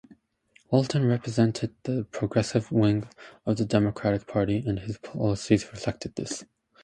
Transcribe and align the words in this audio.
Walton 0.71 1.05
represented 1.05 1.75
the 1.83 2.05
progressive 2.09 2.71
wing 2.71 3.07
of 3.45 3.57
the 3.57 3.65
Democratic 3.65 4.25
Party 4.25 4.63
and 4.65 4.79
his 4.79 4.97
policies 4.97 5.71
reflected 5.71 6.15
this. 6.15 6.43